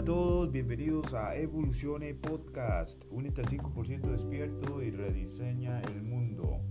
Hola 0.00 0.12
a 0.12 0.16
todos, 0.16 0.50
bienvenidos 0.50 1.12
a 1.12 1.36
Evolucione 1.36 2.14
Podcast. 2.14 3.04
Únete 3.10 3.42
al 3.42 3.48
5% 3.48 4.10
despierto 4.12 4.82
y 4.82 4.90
rediseña 4.90 5.82
el 5.82 6.00
mundo. 6.00 6.62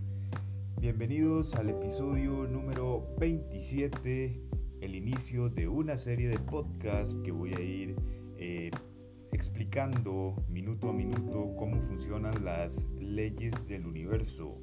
Bienvenidos 0.81 1.54
al 1.54 1.70
episodio 1.70 2.47
número 2.47 3.05
27, 3.20 4.42
el 4.81 4.96
inicio 4.96 5.47
de 5.47 5.68
una 5.68 5.96
serie 5.97 6.28
de 6.28 6.40
podcasts 6.40 7.18
que 7.23 7.31
voy 7.31 7.54
a 7.54 7.60
ir 7.60 7.96
eh, 8.40 8.72
explicando 9.32 10.44
minuto 10.50 10.90
a 10.90 10.94
minuto 10.94 11.54
cómo 11.55 11.79
funcionan 11.82 12.44
las 12.44 12.87
leyes 13.00 13.68
del 13.68 13.86
universo. 13.86 14.58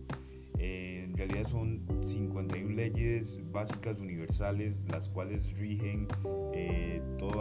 en 0.59 1.17
realidad 1.17 1.45
son 1.45 1.87
51 2.03 2.75
leyes 2.75 3.39
básicas 3.53 4.01
universales 4.01 4.89
las 4.91 5.09
cuales 5.09 5.53
rigen 5.57 6.09
eh, 6.25 6.46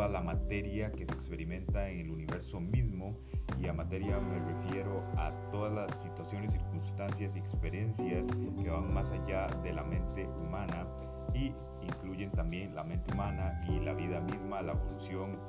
toda 0.05 0.19
la 0.19 0.21
materia 0.21 0.91
que 0.91 1.05
se 1.05 1.13
experimenta 1.13 1.89
en 1.89 2.01
el 2.01 2.11
universo 2.11 2.59
mismo 2.59 3.17
y 3.59 3.67
a 3.67 3.73
materia 3.73 4.19
me 4.19 4.37
refiero 4.39 5.03
a 5.17 5.31
todas 5.51 5.73
las 5.73 5.99
situaciones, 5.99 6.51
circunstancias 6.51 7.35
y 7.35 7.39
experiencias 7.39 8.27
que 8.61 8.69
van 8.69 8.93
más 8.93 9.09
allá 9.09 9.47
de 9.63 9.73
la 9.73 9.83
mente 9.83 10.27
humana 10.27 10.85
y 11.33 11.53
incluyen 11.81 12.29
también 12.31 12.75
la 12.75 12.83
mente 12.83 13.11
humana 13.13 13.59
y 13.67 13.79
la 13.79 13.93
vida 13.93 14.19
misma, 14.19 14.61
la 14.61 14.73
evolución, 14.73 15.39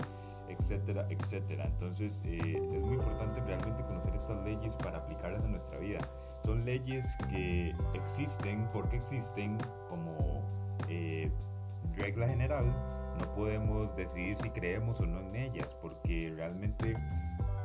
etcétera, 0.48 1.06
etcétera. 1.10 1.66
Entonces 1.66 2.22
eh, 2.24 2.38
es 2.72 2.82
muy 2.82 2.94
importante 2.94 3.40
realmente 3.40 3.82
conocer 3.82 4.14
estas 4.14 4.42
leyes 4.42 4.74
para 4.76 4.98
aplicarlas 4.98 5.44
a 5.44 5.48
nuestra 5.48 5.78
vida. 5.78 5.98
Son 6.46 6.64
leyes 6.64 7.06
que 7.28 7.74
existen 7.92 8.66
porque 8.72 8.96
existen 8.96 9.58
como 9.90 10.42
eh, 10.88 11.30
regla 11.96 12.26
general. 12.26 12.95
No 13.18 13.34
podemos 13.34 13.94
decidir 13.96 14.36
si 14.36 14.50
creemos 14.50 15.00
o 15.00 15.06
no 15.06 15.20
en 15.20 15.36
ellas 15.36 15.76
porque 15.80 16.32
realmente 16.34 16.96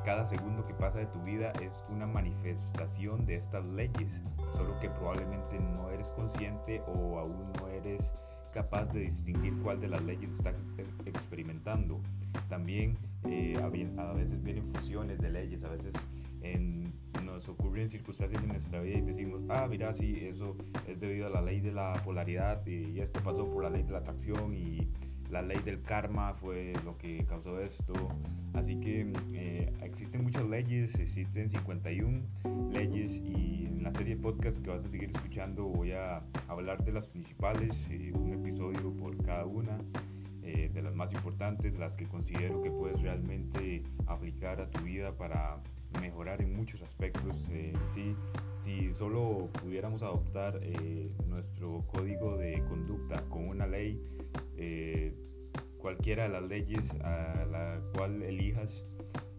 cada 0.04 0.26
segundo 0.26 0.66
que 0.66 0.74
pasa 0.74 1.00
de 1.00 1.06
tu 1.08 1.22
vida 1.22 1.52
es 1.62 1.84
una 1.90 2.08
manifestación 2.08 3.26
de 3.26 3.36
estas 3.36 3.64
leyes, 3.66 4.20
solo 4.56 4.80
que 4.80 4.90
probablemente 4.90 5.60
no 5.60 5.92
eres 5.92 6.12
consciente 6.12 6.82
o 6.88 7.20
aún 7.20 7.52
no 7.60 7.68
eres 7.68 8.12
capaz 8.52 8.86
de 8.86 9.02
distinguir 9.02 9.54
cuál 9.62 9.80
de 9.80 9.88
las 9.88 10.02
leyes 10.04 10.32
estás 10.32 10.56
experimentando. 11.06 12.02
También 12.50 12.98
eh, 13.26 13.56
a 13.62 14.14
veces 14.14 14.42
vienen 14.44 14.74
fusiones 14.74 15.20
de 15.20 15.30
leyes, 15.30 15.64
a 15.64 15.70
veces 15.70 15.94
en, 16.42 16.92
nos 17.24 17.48
ocurren 17.48 17.90
circunstancias 17.90 18.42
en 18.42 18.50
nuestra 18.50 18.82
vida 18.82 18.98
y 18.98 19.02
decimos, 19.02 19.42
ah, 19.50 19.68
mira, 19.70 19.94
sí, 19.94 20.18
eso 20.22 20.56
es 20.88 21.00
debido 21.00 21.28
a 21.28 21.30
la 21.30 21.42
ley 21.42 21.62
de 21.62 21.72
la 21.72 21.94
polaridad 22.04 22.66
y 22.66 23.00
esto 23.00 23.20
pasó 23.24 23.50
por 23.50 23.64
la 23.64 23.70
ley 23.70 23.84
de 23.84 23.92
la 23.92 24.00
atracción 24.00 24.54
y 24.54 24.90
la 25.32 25.42
ley 25.42 25.60
del 25.64 25.82
karma 25.82 26.34
fue 26.34 26.74
lo 26.84 26.98
que 26.98 27.26
causó 27.26 27.60
esto. 27.62 27.94
Así 28.54 28.80
que 28.80 29.12
eh, 29.34 29.74
existen 29.82 30.24
muchas 30.24 30.44
leyes, 30.44 30.94
existen 30.96 31.50
51 31.50 32.22
leyes 32.72 33.14
y 33.14 33.66
en 33.66 33.82
la 33.82 33.92
serie 33.92 34.16
de 34.16 34.22
podcast 34.22 34.62
que 34.62 34.70
vas 34.70 34.84
a 34.84 34.90
seguir 34.90 35.10
escuchando 35.10 35.64
voy 35.64 35.94
a 35.94 36.22
hablar 36.50 36.84
de 36.84 36.92
las 36.92 37.08
principales, 37.08 37.88
eh, 37.90 38.12
un 38.14 38.34
episodio 38.34 38.94
por 38.94 39.18
cada 39.24 39.46
una. 39.46 39.78
Eh, 40.44 40.72
de 40.74 40.82
las 40.82 40.96
más 40.96 41.14
importantes, 41.14 41.78
las 41.78 41.96
que 41.96 42.08
considero 42.08 42.64
que 42.64 42.72
puedes 42.72 43.00
realmente 43.00 43.84
aplicar 44.08 44.60
a 44.60 44.72
tu 44.72 44.84
vida 44.84 45.16
para 45.16 45.62
mejorar 46.00 46.42
en 46.42 46.56
muchos 46.56 46.82
aspectos. 46.82 47.36
sí, 47.88 48.16
si 48.60 48.94
solo 48.94 49.50
pudiéramos 49.62 50.04
adoptar 50.04 50.60
nuestro 51.28 51.84
código 51.88 52.38
de 52.38 52.64
conducta 52.66 53.24
con 53.30 53.48
una 53.48 53.66
ley, 53.66 54.00
eh, 54.58 55.14
cualquiera 55.80 56.24
de 56.24 56.30
las 56.30 56.44
leyes 56.44 56.92
a 57.02 57.46
la 57.50 57.82
cual 57.94 58.22
elijas 58.22 58.86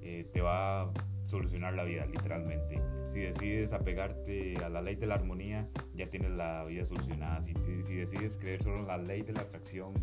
eh, 0.00 0.28
te 0.32 0.40
va 0.40 0.82
a 0.82 0.92
solucionar 1.26 1.74
la 1.74 1.84
vida, 1.84 2.04
literalmente. 2.06 2.82
Si 3.06 3.20
decides 3.20 3.72
apegarte 3.72 4.56
a 4.64 4.68
la 4.68 4.82
ley 4.82 4.96
de 4.96 5.06
la 5.06 5.14
armonía, 5.14 5.68
ya 5.94 6.08
tienes 6.10 6.32
la 6.32 6.64
vida 6.64 6.84
solucionada. 6.84 7.40
Si, 7.40 7.54
si 7.82 7.94
decides 7.94 8.36
creer 8.36 8.62
solo 8.62 8.80
en 8.80 8.88
la 8.88 8.98
ley 8.98 9.22
de 9.22 9.32
la 9.32 9.42
atracción 9.42 9.94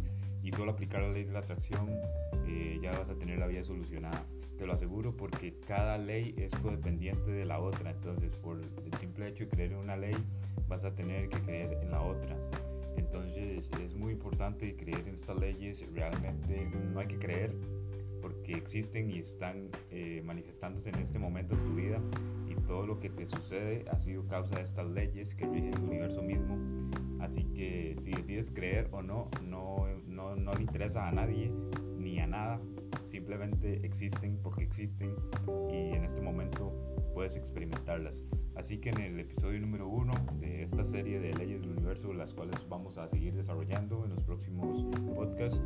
y 0.42 0.52
solo 0.52 0.72
aplicar 0.72 1.02
la 1.02 1.09
ley 1.09 1.26
de 1.26 1.34
la 1.34 1.40
atracción, 1.40 1.90
eh, 2.48 2.80
ya 2.82 2.92
vas 2.92 3.09
a 3.09 3.16
tener 3.16 3.38
la 3.38 3.48
vida 3.48 3.64
solucionada. 3.64 4.26
Te 4.59 4.68
lo 4.68 4.74
aseguro 4.74 5.16
porque 5.16 5.56
cada 5.66 5.97
ley 5.97 6.36
es 6.38 6.52
codependiente 6.58 7.31
de 7.31 7.46
la 7.46 7.59
otra. 7.59 7.92
Entonces, 7.92 8.34
por 8.34 8.59
el 8.59 8.94
simple 9.00 9.30
hecho 9.30 9.46
de 9.46 9.50
creer 9.50 9.72
en 9.72 9.78
una 9.78 9.96
ley, 9.96 10.16
vas 10.68 10.84
a 10.84 10.94
tener 10.94 11.30
que 11.30 11.40
creer 11.40 11.80
en 11.81 11.92
la 11.92 12.02
otra. 12.02 12.36
Entonces 12.97 13.72
es 13.81 13.96
muy 13.96 14.14
importante 14.14 14.75
creer 14.75 15.08
en 15.08 15.16
estas 15.16 15.40
leyes, 15.40 15.81
realmente 15.94 16.70
no 16.94 17.00
hay 17.00 17.08
que 17.08 17.18
creer 17.18 17.56
porque 18.22 18.53
existen 18.53 19.09
y 19.09 19.20
están 19.20 19.70
eh, 19.92 20.22
manifestándose 20.25 20.90
en 20.90 20.96
este 20.96 21.18
momento 21.18 21.56
en 21.56 21.64
tu 21.64 21.76
vida 21.76 22.02
y 22.47 22.56
todo 22.68 22.86
lo 22.86 23.00
que 23.00 23.09
te 23.09 23.26
sucede 23.26 23.86
ha 23.90 23.97
sido 23.97 24.28
causa 24.28 24.58
de 24.58 24.64
estas 24.64 24.88
leyes 24.88 25.34
que 25.34 25.46
rigen 25.46 25.74
el 25.74 25.84
universo 25.84 26.22
mismo. 26.22 26.58
Así 27.22 27.46
que 27.46 27.96
si 28.00 28.12
decides 28.12 28.52
creer 28.52 28.90
o 28.91 29.02
no, 29.02 29.30
no, 29.47 29.88
no, 30.06 30.36
no 30.36 30.53
le 30.53 30.62
interesa 30.62 31.08
a 31.08 31.12
nadie 31.12 31.52
ni 31.97 32.20
a 32.20 32.28
nada, 32.28 32.59
simplemente 33.09 33.86
existen 33.86 34.40
porque 34.42 34.64
existen 34.64 35.16
y 35.72 35.96
en 35.96 36.03
este 36.06 36.22
momento 36.22 36.74
puedes 37.14 37.36
experimentarlas. 37.36 38.24
Así 38.56 38.78
que 38.78 38.90
en 38.90 39.00
el 39.00 39.20
episodio 39.20 39.59
número 39.59 39.88
uno 39.88 40.14
de 40.40 40.64
esta 40.64 40.84
serie 40.84 41.20
de 41.20 41.34
leyes 41.34 41.62
del 41.62 41.72
universo, 41.72 42.14
las 42.14 42.34
cuales 42.34 42.66
vamos 42.70 42.97
a 42.97 43.08
seguir 43.08 43.34
desarrollando 43.34 44.06
en 44.06 44.12
los 44.12 44.24
próximos 44.24 44.84
podcasts, 45.16 45.64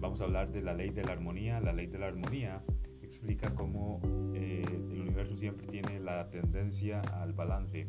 vamos 0.00 0.20
a 0.20 0.24
hablar 0.24 0.50
de 0.50 0.62
la 0.62 0.74
ley 0.74 0.90
de 0.90 1.04
la 1.04 1.12
armonía. 1.12 1.60
La 1.60 1.72
ley 1.72 1.86
de 1.86 1.98
la 1.98 2.06
armonía 2.06 2.62
explica 3.02 3.52
cómo 3.54 4.00
eh, 4.34 4.62
el 4.64 5.00
universo 5.00 5.36
siempre 5.36 5.66
tiene 5.66 5.98
la 5.98 6.30
tendencia 6.30 7.00
al 7.20 7.32
balance. 7.32 7.88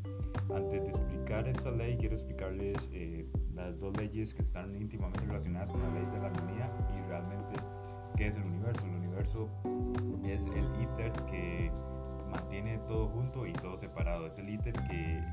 Antes 0.53 0.81
de 0.81 0.89
explicar 0.89 1.47
esta 1.47 1.71
ley, 1.71 1.97
quiero 1.97 2.15
explicarles 2.15 2.77
eh, 2.91 3.27
las 3.53 3.79
dos 3.79 3.95
leyes 3.97 4.33
que 4.33 4.41
están 4.41 4.75
íntimamente 4.75 5.23
relacionadas 5.25 5.69
con 5.69 5.81
la 5.81 5.93
ley 5.93 6.05
de 6.11 6.17
la 6.17 6.27
armonía 6.27 6.71
y 6.97 7.07
realmente 7.07 7.59
qué 8.21 8.27
es 8.27 8.35
el 8.35 8.43
universo. 8.43 8.85
El 8.85 8.95
universo 8.97 9.49
es 10.23 10.45
el 10.45 10.79
íter 10.79 11.11
que 11.25 11.71
mantiene 12.29 12.77
todo 12.87 13.07
junto 13.07 13.47
y 13.47 13.53
todo 13.53 13.75
separado. 13.77 14.27
Es 14.27 14.37
el 14.37 14.47
íter 14.47 14.73
que 14.73 15.23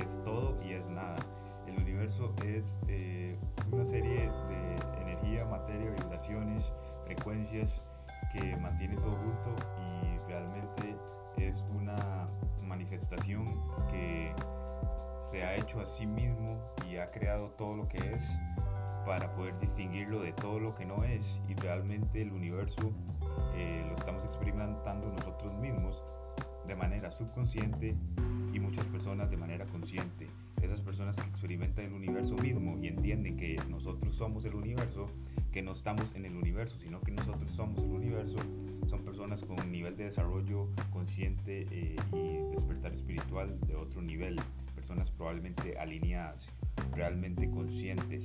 es, 0.00 0.18
todo 0.24 0.58
y 0.62 0.72
es 0.72 0.88
nada. 0.88 1.16
El 1.66 1.76
universo 1.76 2.34
es 2.42 2.78
eh, 2.88 3.36
una 3.70 3.84
serie 3.84 4.30
de 4.48 5.02
energía, 5.02 5.44
materia, 5.44 5.90
vibraciones, 5.90 6.72
frecuencias 7.04 7.82
que 8.32 8.56
mantiene 8.56 8.96
todo 8.96 9.16
junto 9.16 9.54
y 9.78 10.18
realmente 10.26 10.96
es 11.36 11.62
una 11.74 12.26
manifestación 12.62 13.60
que 13.90 14.32
se 15.30 15.44
ha 15.44 15.56
hecho 15.56 15.78
a 15.78 15.84
sí 15.84 16.06
mismo 16.06 16.58
y 16.88 16.96
ha 16.96 17.10
creado 17.10 17.50
todo 17.50 17.76
lo 17.76 17.86
que 17.86 17.98
es 18.14 18.24
para 19.04 19.34
poder 19.34 19.58
distinguirlo 19.58 20.20
de 20.20 20.32
todo 20.32 20.58
lo 20.58 20.74
que 20.74 20.84
no 20.84 21.04
es. 21.04 21.40
Y 21.48 21.54
realmente 21.54 22.22
el 22.22 22.32
universo 22.32 22.92
eh, 23.54 23.84
lo 23.88 23.94
estamos 23.94 24.24
experimentando 24.24 25.10
nosotros 25.12 25.54
mismos 25.54 26.02
de 26.66 26.74
manera 26.74 27.10
subconsciente 27.10 27.94
y 28.52 28.60
muchas 28.60 28.86
personas 28.86 29.30
de 29.30 29.36
manera 29.36 29.66
consciente. 29.66 30.28
Esas 30.62 30.80
personas 30.80 31.16
que 31.16 31.28
experimentan 31.28 31.84
el 31.86 31.92
universo 31.92 32.36
mismo 32.36 32.78
y 32.80 32.88
entienden 32.88 33.36
que 33.36 33.60
nosotros 33.68 34.14
somos 34.14 34.44
el 34.46 34.54
universo, 34.54 35.08
que 35.52 35.60
no 35.60 35.72
estamos 35.72 36.14
en 36.14 36.24
el 36.24 36.36
universo, 36.36 36.78
sino 36.78 37.00
que 37.00 37.12
nosotros 37.12 37.50
somos 37.50 37.82
el 37.82 37.90
universo, 37.90 38.38
son 38.88 39.02
personas 39.02 39.42
con 39.42 39.60
un 39.60 39.70
nivel 39.70 39.96
de 39.96 40.04
desarrollo 40.04 40.68
consciente 40.90 41.66
eh, 41.70 41.96
y 42.12 42.54
despertar 42.54 42.92
espiritual 42.92 43.58
de 43.66 43.76
otro 43.76 44.00
nivel, 44.00 44.40
personas 44.74 45.10
probablemente 45.10 45.78
alineadas, 45.78 46.48
realmente 46.92 47.50
conscientes, 47.50 48.24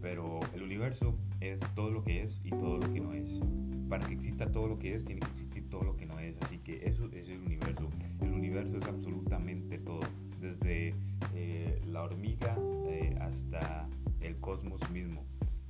pero 0.00 0.40
el 0.54 0.62
universo 0.62 1.14
es 1.40 1.60
todo 1.74 1.90
lo 1.90 2.04
que 2.04 2.22
es 2.22 2.40
y 2.44 2.50
todo 2.50 2.78
lo 2.78 2.92
que 2.92 3.00
no 3.00 3.12
es. 3.14 3.40
Para 3.88 4.06
que 4.06 4.14
exista 4.14 4.50
todo 4.50 4.68
lo 4.68 4.78
que 4.78 4.94
es, 4.94 5.04
tiene 5.04 5.20
que 5.20 5.28
existir 5.28 5.68
todo 5.70 5.82
lo 5.82 5.96
que 5.96 6.06
no 6.06 6.18
es. 6.18 6.36
Así 6.42 6.58
que 6.58 6.86
eso 6.86 7.08
es 7.12 7.28
el 7.28 7.40
universo. 7.40 7.88
El 8.20 8.32
universo 8.32 8.78
es 8.78 8.86
absolutamente 8.86 9.78
todo, 9.78 10.00
desde 10.40 10.94
eh, 11.34 11.80
la 11.86 12.02
hormiga 12.02 12.56
eh, 12.88 13.16
hasta 13.20 13.88
el 14.20 14.36
cosmos 14.38 14.88
mismo. 14.90 15.24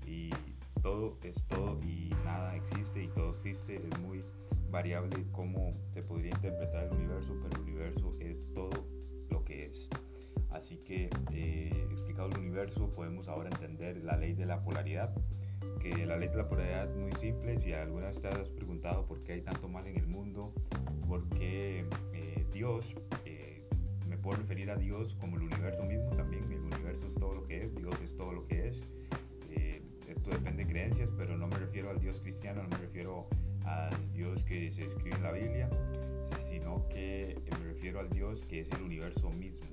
Y 0.06 0.30
todo 0.82 1.18
es 1.22 1.44
todo 1.46 1.80
y 1.82 2.10
nada 2.24 2.56
existe 2.56 3.04
y 3.04 3.08
todo 3.08 3.34
existe. 3.34 3.76
Es 3.76 4.00
muy 4.00 4.24
variable 4.70 5.24
cómo 5.32 5.74
se 5.92 6.02
podría 6.02 6.30
interpretar 6.30 6.84
el 6.84 6.92
universo, 6.92 7.34
pero 7.42 7.62
el 7.62 7.68
universo 7.68 8.16
es 8.20 8.48
todo 8.52 8.84
lo 9.30 9.44
que 9.44 9.66
es. 9.66 9.88
Así 10.58 10.78
que 10.78 11.08
eh, 11.32 11.86
explicado 11.92 12.28
el 12.30 12.38
universo 12.38 12.92
podemos 12.92 13.28
ahora 13.28 13.48
entender 13.48 14.02
la 14.02 14.16
ley 14.16 14.32
de 14.32 14.44
la 14.44 14.60
polaridad 14.60 15.14
que 15.80 16.04
la 16.04 16.16
ley 16.16 16.28
de 16.28 16.36
la 16.36 16.48
polaridad 16.48 16.90
es 16.90 16.96
muy 16.96 17.12
simple. 17.12 17.56
Si 17.58 17.72
alguna 17.72 18.06
vez 18.06 18.20
te 18.20 18.26
has 18.26 18.48
preguntado 18.48 19.06
por 19.06 19.22
qué 19.22 19.34
hay 19.34 19.40
tanto 19.42 19.68
mal 19.68 19.86
en 19.86 19.96
el 19.96 20.08
mundo, 20.08 20.52
por 21.06 21.28
qué 21.30 21.84
eh, 22.12 22.44
Dios, 22.52 22.96
eh, 23.24 23.62
me 24.08 24.18
puedo 24.18 24.38
referir 24.38 24.70
a 24.72 24.76
Dios 24.76 25.14
como 25.14 25.36
el 25.36 25.44
universo 25.44 25.84
mismo 25.84 26.10
también. 26.10 26.44
El 26.50 26.60
universo 26.60 27.06
es 27.06 27.14
todo 27.14 27.34
lo 27.34 27.44
que 27.44 27.64
es, 27.64 27.74
Dios 27.76 27.94
es 28.02 28.16
todo 28.16 28.32
lo 28.32 28.46
que 28.46 28.68
es. 28.68 28.82
Esto 30.08 30.30
depende 30.30 30.64
de 30.64 30.70
creencias, 30.70 31.12
pero 31.16 31.36
no 31.36 31.46
me 31.48 31.58
refiero 31.58 31.90
al 31.90 32.00
Dios 32.00 32.18
cristiano, 32.20 32.62
no 32.62 32.68
me 32.70 32.78
refiero 32.78 33.28
al 33.66 33.90
Dios 34.14 34.42
que 34.42 34.72
se 34.72 34.86
escribe 34.86 35.16
en 35.16 35.22
la 35.22 35.32
Biblia, 35.32 35.68
sino 36.48 36.88
que 36.88 37.36
me 37.50 37.66
refiero 37.66 38.00
al 38.00 38.08
Dios 38.08 38.42
que 38.46 38.60
es 38.60 38.70
el 38.72 38.82
universo 38.82 39.28
mismo, 39.28 39.68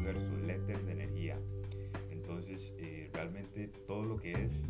universo, 0.00 0.34
el 0.36 0.50
éter 0.50 0.84
de 0.84 0.92
energía. 0.92 1.36
Entonces, 2.10 2.72
eh, 2.78 3.10
realmente 3.12 3.68
todo 3.86 4.04
lo 4.04 4.16
que 4.16 4.32
es 4.32 4.64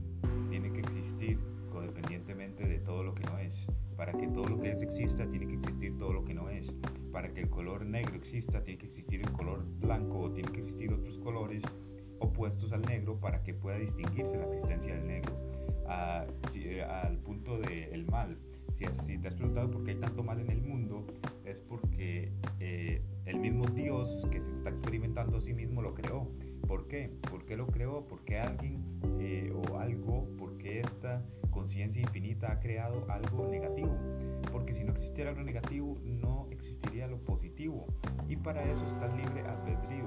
tiene 0.48 0.72
que 0.72 0.80
existir 0.80 1.38
codependientemente 1.70 2.66
de 2.66 2.78
todo 2.78 3.04
lo 3.04 3.14
que 3.14 3.24
no 3.24 3.38
es. 3.38 3.66
Para 3.96 4.12
que 4.12 4.26
todo 4.28 4.48
lo 4.48 4.58
que 4.58 4.70
es 4.70 4.82
exista, 4.82 5.26
tiene 5.30 5.46
que 5.46 5.54
existir 5.54 5.96
todo 5.98 6.12
lo 6.12 6.24
que 6.24 6.34
no 6.34 6.48
es. 6.48 6.72
Para 7.12 7.32
que 7.32 7.40
el 7.40 7.50
color 7.50 7.84
negro 7.84 8.16
exista, 8.16 8.62
tiene 8.64 8.78
que 8.78 8.86
existir 8.86 9.20
el 9.20 9.30
color 9.32 9.64
blanco 9.78 10.20
o 10.20 10.30
tiene 10.30 10.50
que 10.50 10.60
existir 10.60 10.92
otros 10.92 11.18
colores 11.18 11.62
opuestos 12.18 12.72
al 12.72 12.82
negro 12.82 13.18
para 13.20 13.42
que 13.42 13.54
pueda 13.54 13.78
distinguirse 13.78 14.36
la 14.36 14.44
existencia 14.44 14.94
del 14.94 15.06
negro. 15.06 15.36
Eh, 16.54 16.82
al 16.82 17.18
punto 17.18 17.58
del 17.58 18.06
mal. 18.06 18.38
Si, 18.74 18.84
si, 19.04 19.18
te 19.18 19.28
has 19.28 19.34
preguntado 19.34 19.70
por 19.70 19.82
qué 19.82 19.92
hay 19.92 19.96
tanto 19.96 20.22
mal 20.22 20.40
en 20.40 20.50
el 20.50 20.62
mundo, 20.62 21.04
es 21.50 21.60
porque 21.60 22.32
eh, 22.60 23.02
el 23.26 23.38
mismo 23.38 23.66
Dios 23.66 24.26
que 24.30 24.40
se 24.40 24.52
está 24.52 24.70
experimentando 24.70 25.38
a 25.38 25.40
sí 25.40 25.52
mismo 25.52 25.82
lo 25.82 25.92
creó. 25.92 26.28
¿Por 26.66 26.86
qué? 26.86 27.10
¿Por 27.28 27.44
qué 27.44 27.56
lo 27.56 27.66
creó? 27.66 28.06
Porque 28.06 28.38
alguien 28.38 29.00
eh, 29.18 29.52
o 29.52 29.78
algo, 29.78 30.28
porque 30.38 30.80
esta 30.80 31.22
conciencia 31.50 32.00
infinita 32.00 32.52
ha 32.52 32.60
creado 32.60 33.04
algo 33.10 33.48
negativo. 33.48 33.96
Porque 34.52 34.74
si 34.74 34.84
no 34.84 34.92
existiera 34.92 35.30
algo 35.30 35.42
negativo, 35.42 35.98
no 36.04 36.46
existiría 36.50 37.08
lo 37.08 37.18
positivo. 37.18 37.86
Y 38.28 38.36
para 38.36 38.62
eso 38.70 38.84
está 38.84 39.06
el 39.06 39.16
libre 39.16 39.42
albedrío, 39.42 40.06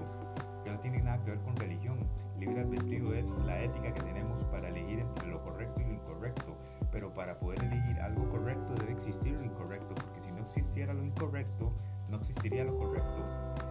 que 0.63 0.71
no 0.71 0.79
tiene 0.79 1.01
nada 1.01 1.23
que 1.23 1.31
ver 1.31 1.39
con 1.41 1.55
religión. 1.57 2.07
Libre 2.39 2.61
albedrío 2.61 3.13
es 3.13 3.29
la 3.45 3.61
ética 3.61 3.93
que 3.93 4.01
tenemos 4.01 4.43
para 4.45 4.69
elegir 4.69 4.99
entre 4.99 5.27
lo 5.27 5.41
correcto 5.43 5.81
y 5.81 5.85
lo 5.85 5.93
incorrecto. 5.93 6.57
Pero 6.91 7.13
para 7.13 7.37
poder 7.39 7.63
elegir 7.63 7.99
algo 7.99 8.29
correcto 8.29 8.73
debe 8.75 8.93
existir 8.93 9.33
lo 9.33 9.43
incorrecto, 9.43 9.93
porque 9.95 10.21
existiera 10.57 10.93
lo 10.93 11.03
incorrecto, 11.03 11.73
no 12.09 12.17
existiría 12.17 12.63
lo 12.63 12.77
correcto. 12.77 13.25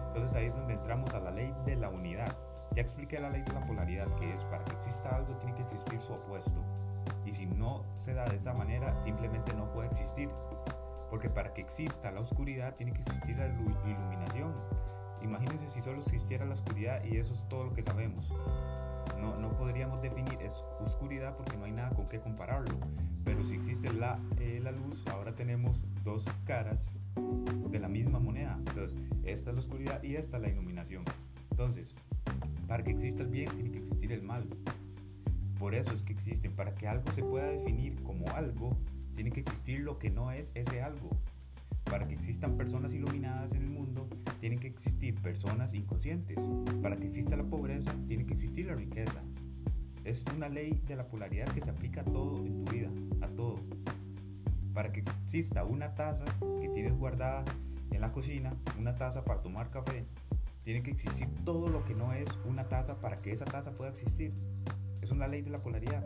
Entonces 0.07 0.35
ahí 0.35 0.47
es 0.47 0.55
donde 0.55 0.73
entramos 0.73 1.13
a 1.13 1.19
la 1.19 1.31
ley 1.31 1.53
de 1.65 1.75
la 1.75 1.89
unidad. 1.89 2.35
Ya 2.75 2.81
expliqué 2.81 3.19
la 3.19 3.29
ley 3.29 3.41
de 3.43 3.53
la 3.53 3.65
polaridad, 3.65 4.07
que 4.15 4.33
es 4.33 4.43
para 4.45 4.63
que 4.65 4.73
exista 4.73 5.15
algo 5.15 5.35
tiene 5.37 5.55
que 5.55 5.61
existir 5.61 5.99
su 6.01 6.13
opuesto. 6.13 6.61
Y 7.25 7.31
si 7.31 7.45
no 7.45 7.83
se 7.95 8.13
da 8.13 8.25
de 8.25 8.35
esa 8.35 8.53
manera, 8.53 8.99
simplemente 9.01 9.53
no 9.53 9.71
puede 9.71 9.87
existir. 9.87 10.29
Porque 11.09 11.29
para 11.29 11.53
que 11.53 11.61
exista 11.61 12.11
la 12.11 12.19
oscuridad 12.19 12.75
tiene 12.75 12.91
que 12.91 13.01
existir 13.01 13.37
la 13.37 13.47
iluminación. 13.47 14.53
Imagínense 15.21 15.69
si 15.69 15.81
solo 15.81 15.99
existiera 15.99 16.45
la 16.45 16.55
oscuridad 16.55 17.03
y 17.05 17.17
eso 17.17 17.33
es 17.33 17.47
todo 17.47 17.65
lo 17.65 17.73
que 17.73 17.83
sabemos. 17.83 18.29
No, 19.19 19.37
no 19.37 19.55
podríamos 19.55 20.01
definir 20.01 20.37
oscuridad 20.83 21.35
porque 21.37 21.55
no 21.55 21.65
hay 21.65 21.71
nada 21.71 21.91
con 21.91 22.09
qué 22.09 22.19
compararlo. 22.19 22.75
Pero 23.23 23.43
si 23.45 23.55
existe 23.55 23.93
la, 23.93 24.19
eh, 24.39 24.59
la 24.61 24.71
luz, 24.71 25.03
ahora 25.11 25.33
tenemos 25.33 25.81
dos 26.03 26.29
caras 26.45 26.91
de 27.69 27.79
la 27.79 27.87
misma 27.87 28.19
moneda. 28.19 28.57
Entonces, 28.67 28.97
esta 29.23 29.49
es 29.49 29.55
la 29.55 29.61
oscuridad 29.61 30.03
y 30.03 30.15
esta 30.15 30.37
es 30.37 30.43
la 30.43 30.49
iluminación. 30.49 31.03
Entonces, 31.51 31.95
para 32.67 32.83
que 32.83 32.91
exista 32.91 33.23
el 33.23 33.29
bien 33.29 33.49
tiene 33.55 33.71
que 33.71 33.79
existir 33.79 34.11
el 34.11 34.23
mal. 34.23 34.47
Por 35.59 35.75
eso 35.75 35.93
es 35.93 36.03
que 36.03 36.13
existen. 36.13 36.53
Para 36.55 36.75
que 36.75 36.87
algo 36.87 37.11
se 37.11 37.23
pueda 37.23 37.47
definir 37.47 38.01
como 38.03 38.27
algo, 38.31 38.77
tiene 39.15 39.31
que 39.31 39.41
existir 39.41 39.79
lo 39.79 39.97
que 39.97 40.09
no 40.09 40.31
es 40.31 40.51
ese 40.55 40.81
algo. 40.81 41.09
Para 41.85 42.07
que 42.07 42.13
existan 42.13 42.57
personas 42.57 42.93
iluminadas 42.93 43.51
en 43.53 43.63
el 43.63 43.69
mundo, 43.69 44.07
tienen 44.39 44.59
que 44.59 44.67
existir 44.67 45.15
personas 45.15 45.73
inconscientes. 45.73 46.37
Para 46.81 46.97
que 46.97 47.07
exista 47.07 47.35
la 47.35 47.43
pobreza, 47.43 47.93
tiene 48.07 48.25
que 48.25 48.33
existir 48.33 48.65
la 48.65 48.75
riqueza. 48.75 49.21
Es 50.03 50.25
una 50.35 50.49
ley 50.49 50.81
de 50.87 50.95
la 50.95 51.07
polaridad 51.07 51.47
que 51.53 51.61
se 51.61 51.69
aplica 51.69 52.01
a 52.01 52.05
todo 52.05 52.45
en 52.45 52.65
tu 52.65 52.71
vida, 52.71 52.89
a 53.21 53.27
todo. 53.27 53.59
Para 54.73 54.91
que 54.91 55.01
exista 55.01 55.63
una 55.63 55.93
taza 55.95 56.25
que 56.61 56.69
tienes 56.69 56.93
guardada 56.93 57.43
en 57.91 58.01
la 58.01 58.11
cocina, 58.11 58.53
una 58.79 58.95
taza 58.95 59.23
para 59.23 59.41
tomar 59.41 59.69
café, 59.69 60.05
tiene 60.63 60.81
que 60.81 60.91
existir 60.91 61.27
todo 61.43 61.69
lo 61.69 61.83
que 61.85 61.93
no 61.93 62.13
es 62.13 62.29
una 62.45 62.67
taza 62.67 62.99
para 62.99 63.21
que 63.21 63.31
esa 63.31 63.45
taza 63.45 63.71
pueda 63.71 63.91
existir. 63.91 64.33
Es 65.01 65.11
una 65.11 65.27
ley 65.27 65.41
de 65.41 65.51
la 65.51 65.61
polaridad. 65.61 66.03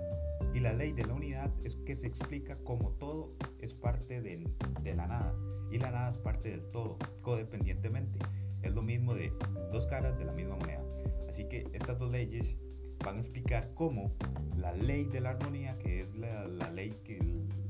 Y 0.54 0.60
la 0.60 0.74
ley 0.74 0.92
de 0.92 1.06
la 1.06 1.14
unidad 1.14 1.52
es 1.64 1.76
que 1.76 1.96
se 1.96 2.08
explica 2.08 2.58
como 2.64 2.92
todo 2.92 3.34
es 3.60 3.74
parte 3.74 4.22
de, 4.22 4.50
de 4.82 4.96
la 4.96 5.08
nada 5.08 5.34
y 5.72 5.78
la 5.78 5.92
nada 5.92 6.10
es 6.10 6.18
parte 6.18 6.50
del 6.50 6.62
todo, 6.72 6.98
codependientemente. 7.22 8.20
Es 8.62 8.74
lo 8.74 8.82
mismo 8.82 9.14
de 9.14 9.32
dos 9.72 9.86
caras 9.88 10.18
de 10.18 10.26
la 10.26 10.32
misma 10.32 10.56
moneda. 10.56 10.84
Así 11.30 11.46
que 11.46 11.68
estas 11.74 12.00
dos 12.00 12.12
leyes 12.12 12.58
van 13.06 13.18
a 13.18 13.20
explicar 13.20 13.72
cómo 13.76 14.12
la 14.58 14.74
ley 14.74 15.06
de 15.06 15.22
la 15.22 15.32
armonía, 15.32 15.78
que 15.78 16.02
es 16.02 16.16
la, 16.16 16.48
la 16.48 16.72
ley 16.72 16.92
que, 17.04 17.20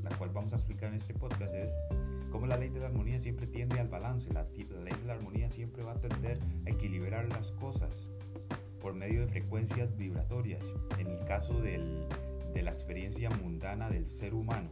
la 0.10 0.18
cual 0.18 0.30
vamos 0.34 0.54
a 0.54 0.56
explicar 0.56 0.90
en 0.90 0.96
este 0.96 1.14
podcast, 1.14 1.54
es 1.54 1.78
como 2.32 2.48
la 2.48 2.58
ley 2.58 2.70
de 2.70 2.80
la 2.80 2.88
armonía 2.88 3.20
siempre 3.20 3.48
tiende 3.48 3.80
al 3.80 3.88
balance, 3.88 4.32
la, 4.34 4.44
ley 4.44 4.94
de 5.00 5.06
la 5.06 5.14
armonía 5.14 5.50
siempre 5.50 5.84
va 5.84 5.94
a 5.94 6.00
tender 6.00 6.40
a 6.66 6.70
equilibrar 6.70 7.28
las 7.30 7.52
cosas 7.52 8.10
por 8.80 8.94
medio 8.94 9.22
de 9.22 9.28
frecuencias 9.28 9.96
vibratorias. 9.98 10.66
En 11.00 11.08
el 11.08 11.26
caso 11.26 11.60
del, 11.60 12.06
de 12.54 12.62
la 12.62 12.72
experiencia 12.72 13.30
mundana 13.30 13.90
del 13.90 14.08
ser 14.08 14.34
humano, 14.34 14.70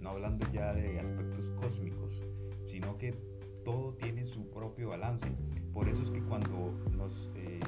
no 0.00 0.10
hablando 0.10 0.46
ya 0.52 0.72
de 0.72 1.00
aspectos 1.00 1.50
cósmicos, 1.52 2.22
sino 2.66 2.98
que 2.98 3.14
todo 3.64 3.94
tiene 3.94 4.24
su 4.24 4.48
propio 4.50 4.90
balance. 4.90 5.28
Por 5.72 5.88
eso 5.88 6.02
es 6.02 6.10
que 6.10 6.22
cuando 6.22 6.72
nos 6.96 7.30
eh, 7.36 7.60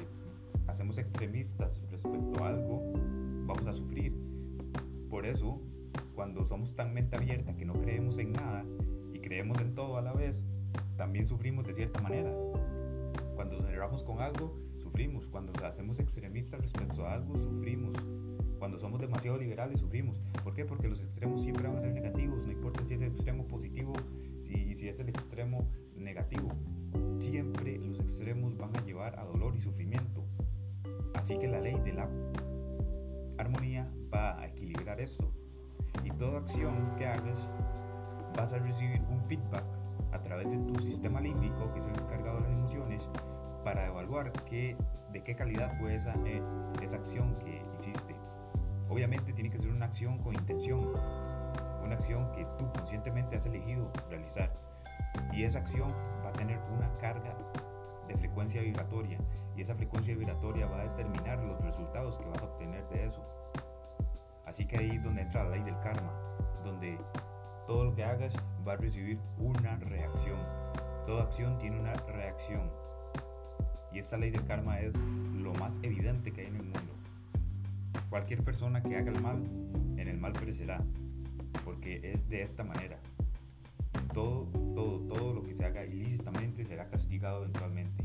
hacemos 0.67 0.97
extremistas 0.97 1.81
respecto 1.89 2.43
a 2.43 2.49
algo, 2.49 2.93
vamos 3.45 3.67
a 3.67 3.73
sufrir. 3.73 4.13
Por 5.09 5.25
eso, 5.25 5.61
cuando 6.21 6.45
somos 6.45 6.75
tan 6.75 6.93
mente 6.93 7.15
abierta 7.15 7.57
que 7.57 7.65
no 7.65 7.73
creemos 7.73 8.19
en 8.19 8.33
nada, 8.33 8.63
creemos 9.23 9.59
en 9.59 9.73
todo 9.73 9.97
a 9.97 10.03
la 10.03 10.13
vez, 10.13 10.43
también 10.95 11.25
sufrimos 11.25 11.65
de 11.65 11.73
cierta 11.73 11.99
manera. 11.99 12.31
Cuando 13.33 13.59
cerramos 13.59 14.03
con 14.03 14.21
algo, 14.21 14.55
sufrimos. 14.77 15.25
Cuando 15.25 15.51
hacemos 15.65 15.99
extremistas 15.99 16.61
respecto 16.61 17.07
a 17.07 17.13
algo, 17.13 17.39
sufrimos. 17.39 17.97
Cuando 18.59 18.77
somos 18.77 19.01
demasiado 19.01 19.39
liberales, 19.39 19.79
sufrimos. 19.79 20.21
¿Por 20.43 20.53
qué? 20.53 20.63
Porque 20.63 20.87
los 20.87 21.01
extremos 21.01 21.41
siempre 21.41 21.67
van 21.67 21.77
a 21.77 21.81
ser 21.81 21.91
negativos. 21.91 22.45
No 22.45 22.51
importa 22.51 22.85
si 22.85 22.93
es 22.93 23.01
el 23.01 23.07
extremo 23.07 23.47
positivo 23.47 23.93
y 24.45 24.75
si 24.75 24.89
es 24.89 24.99
el 24.99 25.09
extremo 25.09 25.67
negativo. 25.95 26.49
Siempre 27.17 27.79
los 27.79 27.99
extremos 27.99 28.55
van 28.59 28.77
a 28.77 28.85
llevar 28.85 29.17
a 29.17 29.23
dolor 29.23 29.55
y 29.55 29.61
sufrimiento. 29.61 30.23
Así 31.15 31.39
que 31.39 31.47
la 31.47 31.59
ley 31.59 31.79
de 31.83 31.93
la 31.93 32.07
armonía 33.39 33.91
va 34.13 34.39
a 34.39 34.45
equilibrar 34.45 35.01
esto. 35.01 35.40
Y 36.03 36.11
toda 36.11 36.39
acción 36.39 36.95
que 36.97 37.05
hagas 37.05 37.37
vas 38.35 38.53
a 38.53 38.57
recibir 38.57 39.01
un 39.09 39.21
feedback 39.25 39.63
a 40.11 40.21
través 40.21 40.49
de 40.49 40.57
tu 40.57 40.79
sistema 40.79 41.21
límbico, 41.21 41.71
que 41.73 41.79
es 41.79 41.87
el 41.87 41.95
encargado 41.95 42.37
de 42.37 42.43
las 42.43 42.51
emociones, 42.51 43.09
para 43.63 43.87
evaluar 43.87 44.31
qué, 44.45 44.75
de 45.11 45.23
qué 45.23 45.35
calidad 45.35 45.77
fue 45.79 45.95
esa, 45.95 46.13
eh, 46.25 46.41
esa 46.81 46.97
acción 46.97 47.35
que 47.39 47.63
hiciste. 47.75 48.15
Obviamente 48.89 49.33
tiene 49.33 49.49
que 49.49 49.59
ser 49.59 49.69
una 49.69 49.85
acción 49.85 50.17
con 50.19 50.33
intención, 50.33 50.91
una 51.83 51.95
acción 51.95 52.31
que 52.33 52.45
tú 52.57 52.69
conscientemente 52.73 53.37
has 53.37 53.45
elegido 53.45 53.91
realizar. 54.09 54.51
Y 55.31 55.43
esa 55.43 55.59
acción 55.59 55.91
va 56.25 56.29
a 56.29 56.33
tener 56.33 56.59
una 56.75 56.89
carga 56.97 57.35
de 58.07 58.17
frecuencia 58.17 58.61
vibratoria 58.61 59.17
y 59.55 59.61
esa 59.61 59.75
frecuencia 59.75 60.15
vibratoria 60.15 60.65
va 60.65 60.81
a 60.81 60.83
determinar 60.83 61.39
los 61.39 61.61
resultados 61.61 62.19
que 62.19 62.25
vas 62.25 62.41
a 62.41 62.45
obtener 62.45 62.87
de 62.89 63.05
eso. 63.05 63.21
Así 64.61 64.67
que 64.67 64.77
ahí 64.77 64.91
es 64.91 65.01
donde 65.01 65.23
entra 65.23 65.43
la 65.43 65.55
ley 65.55 65.63
del 65.63 65.79
karma, 65.79 66.13
donde 66.63 66.95
todo 67.65 67.85
lo 67.85 67.95
que 67.95 68.03
hagas 68.03 68.31
va 68.67 68.73
a 68.73 68.75
recibir 68.75 69.17
una 69.39 69.75
reacción. 69.77 70.37
Toda 71.07 71.23
acción 71.23 71.57
tiene 71.57 71.79
una 71.79 71.93
reacción. 71.93 72.69
Y 73.91 73.97
esta 73.97 74.17
ley 74.17 74.29
del 74.29 74.45
karma 74.45 74.79
es 74.79 74.93
lo 75.35 75.51
más 75.55 75.79
evidente 75.81 76.31
que 76.31 76.41
hay 76.41 76.47
en 76.47 76.57
el 76.57 76.61
mundo. 76.61 76.93
Cualquier 78.11 78.43
persona 78.43 78.83
que 78.83 78.95
haga 78.95 79.11
el 79.11 79.19
mal, 79.19 79.41
en 79.97 80.07
el 80.07 80.19
mal 80.19 80.33
perecerá. 80.33 80.79
Porque 81.65 82.11
es 82.13 82.29
de 82.29 82.43
esta 82.43 82.63
manera. 82.63 82.99
Todo, 84.13 84.43
todo, 84.75 84.99
todo 85.07 85.33
lo 85.33 85.43
que 85.43 85.55
se 85.55 85.65
haga 85.65 85.83
ilícitamente 85.85 86.65
será 86.65 86.87
castigado 86.87 87.39
eventualmente. 87.39 88.03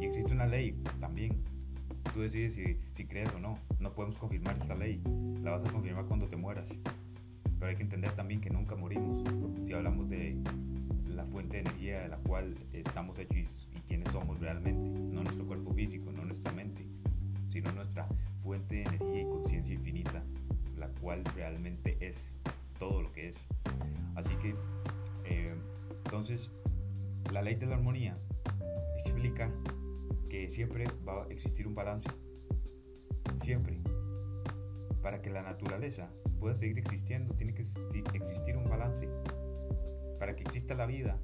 Y 0.00 0.06
existe 0.06 0.32
una 0.32 0.46
ley 0.46 0.82
también. 0.98 1.44
Tú 2.14 2.20
decides 2.20 2.54
si, 2.54 2.78
si 2.92 3.04
crees 3.04 3.32
o 3.34 3.38
no. 3.38 3.58
No 3.80 3.92
podemos 3.92 4.18
confirmar 4.18 4.56
esta 4.56 4.74
ley. 4.74 5.00
La 5.42 5.52
vas 5.52 5.64
a 5.64 5.70
confirmar 5.70 6.06
cuando 6.06 6.28
te 6.28 6.36
mueras. 6.36 6.68
Pero 7.58 7.70
hay 7.70 7.76
que 7.76 7.82
entender 7.82 8.12
también 8.12 8.40
que 8.40 8.50
nunca 8.50 8.74
morimos. 8.74 9.22
Si 9.64 9.72
hablamos 9.72 10.08
de 10.08 10.36
la 11.14 11.24
fuente 11.24 11.56
de 11.56 11.60
energía 11.60 12.00
de 12.00 12.08
la 12.08 12.16
cual 12.16 12.54
estamos 12.72 13.18
hechos 13.18 13.68
y, 13.74 13.80
quienes 13.86 14.10
somos 14.10 14.40
realmente, 14.40 14.88
no 15.14 15.22
nuestro 15.22 15.46
cuerpo 15.46 15.72
físico, 15.74 16.10
no 16.12 16.24
nuestra 16.24 16.50
mente, 16.52 16.86
sino 17.50 17.70
nuestra 17.72 18.08
fuente 18.42 18.76
de 18.76 18.82
energía 18.82 19.20
y 19.20 19.24
conciencia 19.24 19.74
infinita, 19.74 20.22
la 20.78 20.88
cual 20.88 21.22
realmente 21.36 21.98
es 22.00 22.34
todo 22.78 23.02
lo 23.02 23.12
que 23.12 23.28
es. 23.28 23.36
Así 24.14 24.34
que, 24.36 24.54
eh, 25.24 25.54
entonces, 26.04 26.50
la 27.32 27.42
ley 27.42 27.56
de 27.56 27.66
la 27.66 27.76
armonía 27.76 28.16
explica 29.04 29.50
que 30.32 30.48
siempre 30.48 30.86
va 31.06 31.24
a 31.24 31.26
existir 31.28 31.66
un 31.66 31.74
balance. 31.74 32.08
Siempre. 33.42 33.78
Para 35.02 35.20
que 35.20 35.28
la 35.28 35.42
naturaleza 35.42 36.08
pueda 36.40 36.54
seguir 36.54 36.78
existiendo, 36.78 37.34
tiene 37.34 37.52
que 37.52 37.60
existir 37.60 38.56
un 38.56 38.64
balance. 38.64 39.06
Para 40.18 40.34
que 40.34 40.42
exista 40.42 40.74
la 40.74 40.86
vida, 40.86 41.20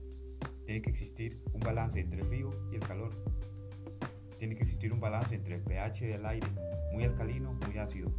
tiene 0.66 0.82
que 0.82 0.90
existir 0.90 1.40
un 1.54 1.60
balance 1.60 1.98
entre 1.98 2.20
el 2.20 2.26
frío 2.26 2.50
y 2.70 2.74
el 2.74 2.82
calor. 2.82 3.12
Tiene 4.38 4.56
que 4.56 4.64
existir 4.64 4.92
un 4.92 5.00
balance 5.00 5.34
entre 5.34 5.54
el 5.54 5.62
pH 5.62 6.04
del 6.04 6.26
aire, 6.26 6.46
muy 6.92 7.04
alcalino, 7.04 7.54
muy 7.66 7.78
ácido. 7.78 8.12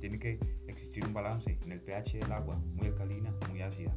Tiene 0.00 0.18
que 0.18 0.40
existir 0.68 1.04
un 1.04 1.12
balance 1.12 1.58
en 1.62 1.70
el 1.70 1.82
pH 1.82 2.16
del 2.20 2.32
agua, 2.32 2.56
muy 2.56 2.86
alcalina, 2.86 3.34
muy 3.50 3.60
ácida. 3.60 3.94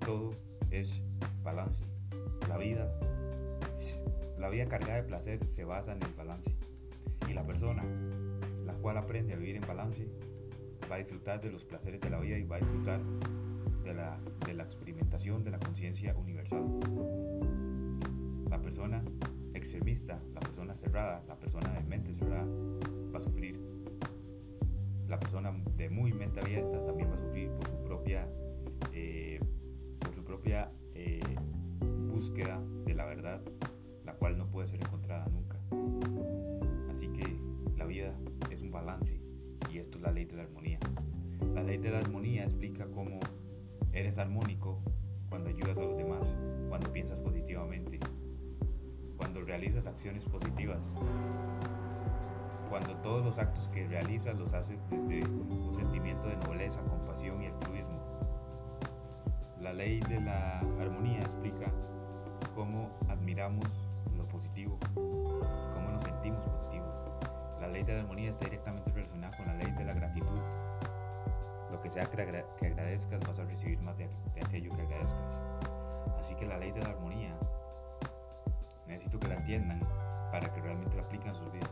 Todo 0.00 0.30
es 0.70 1.00
balance. 1.42 1.80
La 2.50 2.58
vida, 2.58 2.92
la 4.38 4.48
vida 4.48 4.66
cargada 4.66 4.96
de 4.96 5.02
placer 5.02 5.46
se 5.48 5.64
basa 5.64 5.92
en 5.92 6.02
el 6.02 6.12
balance. 6.14 6.54
Y 7.28 7.34
la 7.34 7.44
persona, 7.44 7.84
la 8.64 8.74
cual 8.74 8.96
aprende 8.96 9.34
a 9.34 9.36
vivir 9.36 9.56
en 9.56 9.66
balance, 9.66 10.08
va 10.90 10.96
a 10.96 10.98
disfrutar 10.98 11.40
de 11.40 11.50
los 11.50 11.64
placeres 11.64 12.00
de 12.00 12.10
la 12.10 12.20
vida 12.20 12.38
y 12.38 12.44
va 12.44 12.56
a 12.56 12.58
disfrutar 12.60 13.00
de 13.84 13.94
la, 13.94 14.18
de 14.46 14.54
la 14.54 14.62
experimentación 14.62 15.44
de 15.44 15.50
la 15.50 15.58
conciencia 15.58 16.14
universal. 16.16 16.64
La 18.48 18.60
persona 18.60 19.02
extremista, 19.54 20.20
la 20.34 20.40
persona 20.40 20.76
cerrada, 20.76 21.22
la 21.26 21.36
persona 21.36 21.72
de 21.72 21.82
mente 21.82 22.14
cerrada 22.14 22.46
va 23.12 23.18
a 23.18 23.22
sufrir. 23.22 23.60
La 25.08 25.18
persona 25.18 25.52
de 25.76 25.90
muy 25.90 26.12
mente 26.12 26.40
abierta 26.40 26.84
también 26.84 27.10
va 27.10 27.14
a 27.14 27.18
sufrir 27.18 27.50
por 27.50 27.68
su 27.68 27.84
propia, 27.84 28.28
eh, 28.92 29.40
por 29.98 30.14
su 30.14 30.22
propia 30.22 30.70
eh, 30.94 31.20
búsqueda 32.08 32.62
de 32.84 32.94
la 32.94 33.06
verdad, 33.06 33.40
la 34.08 34.14
cual 34.14 34.38
no 34.38 34.46
puede 34.46 34.68
ser 34.68 34.80
encontrada 34.80 35.26
nunca. 35.26 35.58
Así 36.90 37.08
que 37.08 37.38
la 37.76 37.84
vida 37.84 38.14
es 38.50 38.62
un 38.62 38.70
balance 38.70 39.20
y 39.70 39.76
esto 39.76 39.98
es 39.98 40.02
la 40.02 40.10
ley 40.10 40.24
de 40.24 40.36
la 40.36 40.44
armonía. 40.44 40.78
La 41.54 41.62
ley 41.62 41.76
de 41.76 41.90
la 41.90 41.98
armonía 41.98 42.44
explica 42.44 42.86
cómo 42.86 43.20
Eres 43.92 44.16
armónico 44.16 44.80
cuando 45.28 45.50
ayudas 45.50 45.76
a 45.76 45.82
los 45.82 45.96
demás, 45.98 46.32
cuando 46.70 46.90
piensas 46.90 47.18
positivamente, 47.20 48.00
cuando 49.18 49.42
realizas 49.42 49.86
acciones 49.86 50.24
positivas, 50.24 50.94
cuando 52.70 52.94
todos 53.02 53.24
los 53.24 53.38
actos 53.38 53.68
que 53.68 53.86
realizas 53.88 54.38
los 54.38 54.54
haces 54.54 54.78
desde 54.88 55.22
un 55.28 55.74
sentimiento 55.74 56.28
de 56.28 56.36
nobleza, 56.36 56.80
compasión 56.82 57.42
y 57.42 57.46
altruismo. 57.46 58.00
La 59.60 59.74
ley 59.74 60.00
de 60.00 60.20
la 60.20 60.60
armonía 60.60 61.20
explica 61.20 61.70
cómo 62.54 62.90
admiramos 63.08 63.87
positivo, 64.38 64.78
cómo 64.94 65.90
nos 65.90 66.04
sentimos 66.04 66.46
positivos. 66.46 66.94
La 67.60 67.66
ley 67.66 67.82
de 67.82 67.94
la 67.94 68.02
armonía 68.02 68.30
está 68.30 68.44
directamente 68.44 68.88
relacionada 68.92 69.36
con 69.36 69.46
la 69.46 69.54
ley 69.54 69.72
de 69.72 69.84
la 69.84 69.92
gratitud 69.94 70.38
lo 71.72 71.82
que 71.82 71.90
sea 71.90 72.04
que, 72.06 72.22
agradezcas 72.66 73.20
vas 73.26 73.38
a 73.40 73.44
recibir 73.44 73.80
más 73.80 73.98
de, 73.98 74.08
aquello 74.40 74.72
que 74.76 74.82
agradezcas. 74.82 75.38
Así 76.20 76.36
que 76.36 76.46
la 76.46 76.56
ley 76.56 76.70
de 76.70 76.80
la 76.80 76.90
armonía 76.90 77.36
necesito 78.86 79.18
que 79.18 79.26
la 79.26 79.34
entiendan 79.34 79.80
para 80.30 80.52
que 80.52 80.60
realmente 80.60 80.96
la 80.96 81.02
apliquen 81.02 81.30
a 81.30 81.34
sus 81.34 81.52
vidas. 81.52 81.70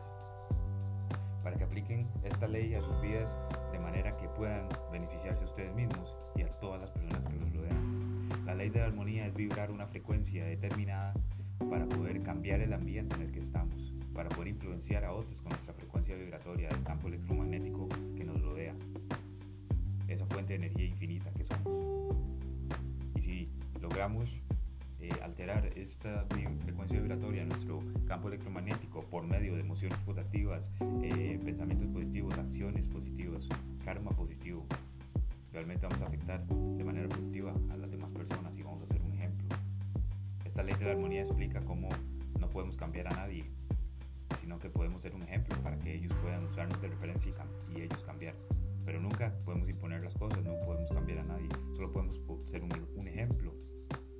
Para 1.43 1.55
que 1.55 1.63
apliquen 1.63 2.05
esta 2.25 2.47
ley 2.47 2.75
a 2.75 2.81
sus 2.81 2.99
vidas 3.01 3.37
de 3.71 3.79
manera 3.79 4.15
que 4.17 4.27
puedan 4.27 4.67
beneficiarse 4.91 5.45
ustedes 5.45 5.73
mismos 5.73 6.17
y 6.35 6.41
a 6.41 6.49
todas 6.59 6.81
las 6.81 6.91
personas 6.91 7.25
que 7.25 7.39
los 7.39 7.53
rodean. 7.53 8.45
La 8.45 8.55
ley 8.55 8.69
de 8.69 8.81
la 8.81 8.87
armonía 8.87 9.25
es 9.25 9.33
vibrar 9.33 9.71
una 9.71 9.87
frecuencia 9.87 10.43
determinada 10.43 11.13
para 11.69 11.85
poder 11.87 12.21
cambiar 12.21 12.61
el 12.61 12.73
ambiente 12.73 13.15
en 13.15 13.23
el 13.23 13.31
que 13.31 13.39
estamos, 13.39 13.93
para 14.13 14.29
poder 14.29 14.49
influenciar 14.49 15.05
a 15.05 15.13
otros 15.13 15.41
con 15.41 15.51
nuestra 15.51 15.73
frecuencia 15.73 16.15
vibratoria 16.15 16.69
del 16.69 16.83
campo 16.83 17.07
electromagnético 17.07 17.87
que 18.15 18.23
nos 18.23 18.41
rodea 18.41 18.73
esa 20.07 20.25
fuente 20.25 20.53
de 20.53 20.65
energía 20.65 20.85
infinita 20.85 21.31
que 21.31 21.43
somos. 21.43 22.15
Y 23.15 23.21
si 23.21 23.49
logramos 23.81 24.41
eh, 24.99 25.09
alterar 25.21 25.69
esta 25.75 26.25
frecuencia 26.63 26.99
vibratoria 26.99 27.45
nuestro 27.45 27.83
campo 28.07 28.29
electromagnético 28.29 29.01
por 29.01 29.25
medio 29.25 29.55
de 29.55 29.61
emociones 29.61 29.97
positivas, 29.99 30.71
eh, 31.03 31.39
pensamientos 31.43 31.87
positivos, 31.89 32.37
acciones 32.37 32.87
positivas, 32.87 33.47
karma 33.83 34.11
positivo, 34.11 34.65
realmente 35.53 35.85
vamos 35.85 36.01
a 36.01 36.07
afectar 36.07 36.45
de 36.47 36.83
manera 36.83 37.07
positiva 37.09 37.53
a 37.71 37.77
las 37.77 37.91
demás 37.91 38.11
personas 38.11 38.57
y 38.57 38.63
vamos 38.63 38.83
a 38.83 38.87
ser. 38.87 39.06
Esta 40.57 40.65
ley 40.65 40.75
de 40.79 40.85
la 40.85 40.91
armonía 40.93 41.21
explica 41.21 41.61
cómo 41.61 41.87
no 42.39 42.49
podemos 42.49 42.75
cambiar 42.77 43.05
a 43.09 43.11
nadie, 43.11 43.45
sino 44.41 44.57
que 44.57 44.71
podemos 44.71 45.03
ser 45.03 45.13
un 45.13 45.21
ejemplo 45.21 45.55
para 45.61 45.77
que 45.77 45.93
ellos 45.93 46.11
puedan 46.19 46.45
usarnos 46.45 46.81
de 46.81 46.87
referencia 46.87 47.31
y 47.75 47.81
ellos 47.81 48.03
cambiar 48.03 48.33
pero 48.83 48.99
nunca 48.99 49.31
podemos 49.45 49.69
imponer 49.69 50.01
las 50.01 50.15
cosas, 50.15 50.43
no 50.43 50.59
podemos 50.65 50.91
cambiar 50.91 51.19
a 51.19 51.25
nadie, 51.25 51.47
solo 51.75 51.91
podemos 51.91 52.19
ser 52.47 52.63
un, 52.63 53.07
ejemplo 53.07 53.53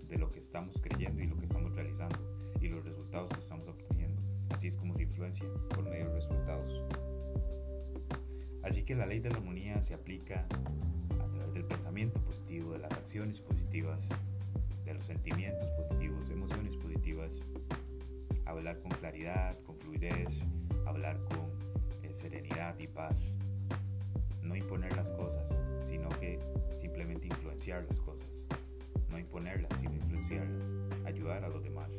de 0.07 0.19
lo 0.19 0.31
que 0.31 0.37
estamos 0.37 0.79
creyendo 0.79 1.23
y 1.23 1.25
lo 1.25 1.37
que 1.37 1.45
estamos 1.45 1.73
realizando 1.73 2.19
y 2.61 2.67
los 2.67 2.85
resultados 2.85 3.31
que 3.31 3.39
estamos 3.39 3.67
obteniendo. 3.67 4.21
Así 4.51 4.67
es 4.67 4.77
como 4.77 4.93
se 4.93 5.01
influencia 5.01 5.43
por 5.69 5.85
medio 5.85 6.07
de 6.09 6.13
resultados. 6.13 6.83
Así 8.61 8.83
que 8.83 8.93
la 8.93 9.07
ley 9.07 9.21
de 9.21 9.31
la 9.31 9.37
armonía 9.37 9.81
se 9.81 9.95
aplica 9.95 10.45
a 11.19 11.27
través 11.31 11.51
del 11.55 11.65
pensamiento 11.65 12.21
positivo, 12.21 12.73
de 12.73 12.77
las 12.77 12.91
acciones 12.91 13.41
positivas, 13.41 14.07
de 14.87 14.93
los 14.93 15.05
sentimientos 15.05 15.69
positivos, 15.73 16.29
emociones 16.29 16.77
positivas, 16.77 17.33
hablar 18.45 18.79
con 18.79 18.89
claridad, 18.91 19.59
con 19.65 19.77
fluidez, 19.77 20.29
hablar 20.85 21.19
con 21.25 21.51
eh, 22.03 22.13
serenidad 22.13 22.79
y 22.79 22.87
paz, 22.87 23.35
no 24.41 24.55
imponer 24.55 24.95
las 24.95 25.11
cosas, 25.11 25.53
sino 25.85 26.07
que 26.07 26.39
simplemente 26.79 27.27
influenciar 27.27 27.83
las 27.83 27.99
cosas. 27.99 28.47
No 29.09 29.19
imponerlas, 29.19 29.71
sino 29.81 29.93
influenciarlas. 29.93 30.63
Ayudar 31.05 31.43
a 31.43 31.49
los 31.49 31.63
demás. 31.63 31.91